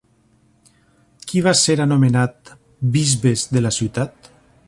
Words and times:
Qui 1.31 1.43
va 1.47 1.53
ser 1.59 1.75
anomenat 1.85 2.51
bisbes 2.97 3.47
de 3.55 3.65
la 3.67 3.75
ciutat? 3.79 4.35